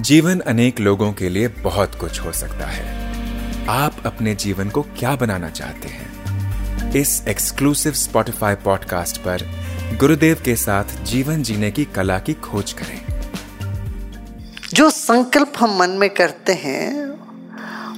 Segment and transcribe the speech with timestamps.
[0.00, 3.12] जीवन अनेक लोगों के लिए बहुत कुछ हो सकता है।
[3.68, 6.12] आप अपने जीवन को क्या बनाना चाहते हैं?
[6.92, 9.50] इस एक्सक्लूसिव स्पॉटिफाई पॉडकास्ट पर
[10.00, 13.20] गुरुदेव के साथ जीवन जीने की कला की खोज करें।
[14.74, 17.12] जो संकल्प हम मन में करते हैं,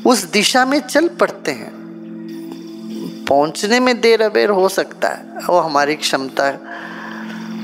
[0.03, 1.71] उस दिशा में चल पड़ते हैं।
[3.29, 6.59] पहुँचने में देर अबेर हो सकता है, वो हमारी क्षमता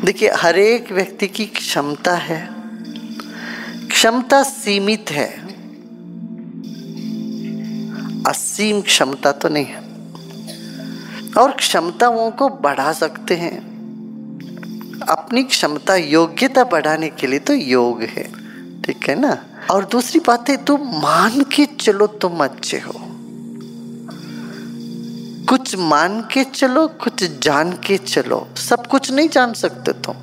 [0.05, 2.60] देखिए, हर एक व्यक्ति की क्षमता है।
[4.01, 5.47] क्षमता सीमित है।
[8.23, 9.79] असीम क्षमता तो नहीं है।
[11.33, 13.59] और क्षमताओं को बढ़ा सकते हैं।
[15.09, 18.25] अपनी क्षमता योग्यता बढ़ाने के लिए तो योग है।
[18.83, 19.47] ठीक है ना?
[19.71, 22.95] और दूसरी बात है, तुम मान के चलो, तुम अच्छे हो।
[25.49, 30.17] कुछ मान के चलो, कुछ जान के चलो। सब कुछ नहीं जान सकते तुम।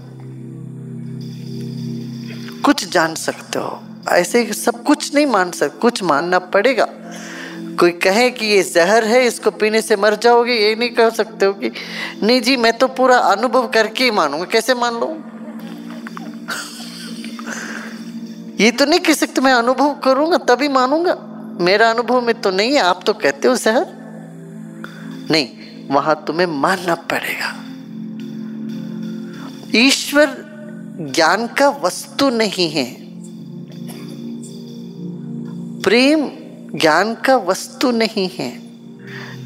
[2.67, 6.87] कुछ जान सकते हो। ऐसे सब कुछ नहीं मान सकते कुछ मानना पड़ेगा।
[7.79, 11.45] कोई कहे कि ये जहर है, इसको पीने से मर जाओगे, ये नहीं कह सकते
[11.45, 11.71] हो कि,
[12.23, 15.23] नहीं जी, मैं तो पूरा अनुभव करके ही मानूँगा, कैसे मान लो?
[18.63, 21.15] ये तो नहीं कह सकते, मैं अनुभव करूँगा, तभी मानूँगा।
[21.61, 23.85] मेरा अनुभव में तो नहीं है, आप तो कहते हो जहर?
[25.31, 25.49] नहीं,
[25.91, 27.63] वहाँ तुम्हें मानना पड़ेगा।
[29.75, 30.46] ईश्वर
[30.99, 32.97] ज्ञान का वस्तु नहीं है।
[35.81, 36.29] प्रेम
[36.79, 38.63] ज्ञान का वस्तु नहीं है।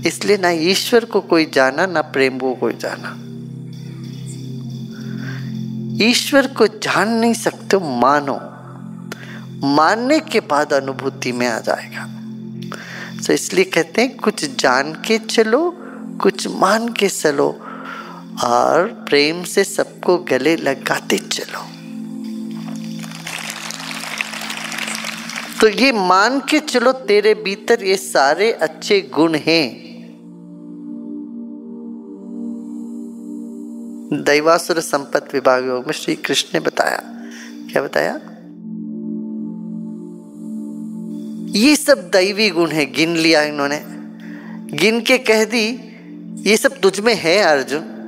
[0.08, 3.18] इसलिए ना ईश्वर को कोई जाना, ना प्रेम को कोई जाना।
[6.06, 8.40] ईश्वर को जान नहीं सकते, मानो।
[9.68, 12.08] मानने के बाद अनुभूति में आ जाएगा।
[13.28, 15.74] तो इसलिए कहते हैं, कुछ जान के चलो,
[16.22, 17.68] कुछ मान के चलो।
[18.44, 21.72] और प्रेम से सबको गले लगाते चलो।
[25.62, 29.82] तो ये मान के चलो, तेरे भीतर ये सारे अच्छे गुण हैं।
[34.14, 37.04] दैवासुर संपत्त विभाग योग में श्री कृष्ण ने बताया।
[37.72, 38.20] क्या बताया?
[41.60, 43.82] ये सब दैवी गुण है, गिन लिया इन्होंने।
[44.78, 45.80] गिन के कह दी,
[46.50, 48.01] ये सब तुझ में है, अर्जुन।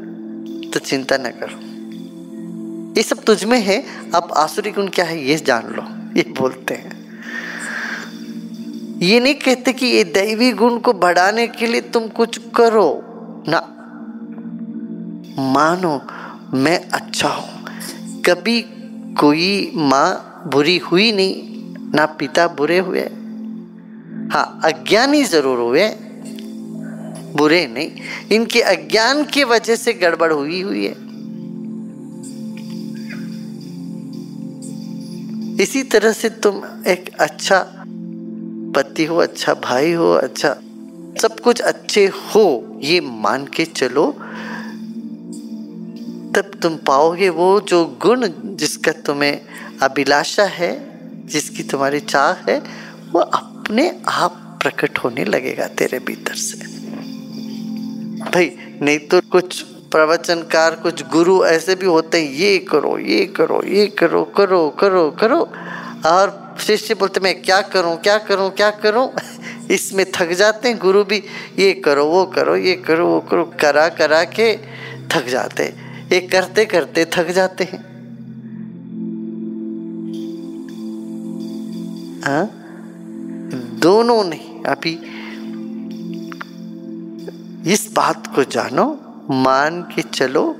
[0.73, 1.57] तो चिंता न करो।
[2.97, 3.83] ये सब तुझ में है,
[4.15, 5.83] अब आसुरी गुण क्या है ये जान लो,
[6.17, 6.91] ये बोलते हैं।
[9.01, 12.89] ये नहीं कहते कि ये दैवी गुण को बढ़ाने के लिए तुम कुछ करो,
[13.47, 13.59] ना।
[15.53, 16.01] मानो,
[16.53, 18.61] मैं अच्छा हूँ। कभी
[19.19, 21.35] कोई माँ बुरी हुई नहीं,
[21.95, 23.01] ना पिता बुरे हुए।
[24.33, 25.87] हाँ अज्ञानी ज़रूर हुए।
[27.35, 27.91] बुरे नहीं,
[28.31, 31.01] इनके अज्ञान की वजह से गड़बड़ हुई हुई है।
[35.63, 37.59] इसी तरह से तुम एक अच्छा
[38.75, 40.49] पति हो अच्छा भाई हो अच्छा
[41.21, 44.11] सब कुछ अच्छे हो, ये मान के चलो।
[46.35, 49.41] तब तुम पाओगे वो जो गुण जिसका तुम्हें
[49.81, 50.71] अभिलाषा है,
[51.27, 52.57] जिसकी तुम्हारी चाह है,
[53.11, 56.72] वो अपने आप प्रकट होने लगेगा तेरे भीतर से।
[58.23, 63.61] भाई, नहीं तो कुछ प्रवचनकार, कुछ गुरु ऐसे भी होते हैं, ये करो ये करो
[63.65, 65.51] ये करो करो करो करो।
[66.05, 69.11] और शिष्य बोलते, मैं क्या करूँ क्या करूँ क्या करूँ?
[69.71, 71.23] इसमें थक जाते हैं, गुरु भी,
[71.59, 74.57] ये करो, वो करो, ये करो, वो करो। करा करा के
[75.07, 77.93] थक जाते हैं। ये करते करते थक जाते हैं।
[82.23, 82.59] हाँ?
[83.79, 84.99] दोनों नहीं, अभी
[87.67, 90.55] इस बात को जानो, मान के चलो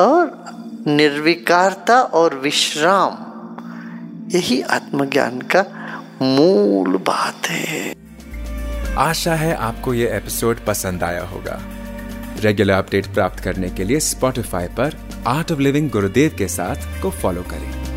[0.00, 0.44] और
[0.86, 3.16] निर्विकारता और विश्राम,
[4.28, 5.60] यही आत्मज्ञान का
[6.22, 7.94] मूल बात है।
[8.98, 11.60] आशा है आपको ये एपिसोड पसंद आया होगा।
[12.40, 14.96] रेगुलर अपडेट प्राप्त करने के लिए स्पॉटिफाई पर
[15.26, 17.89] आर्ट ऑफ़ लिविंग गुरुदेव के साथ को फॉलो करें।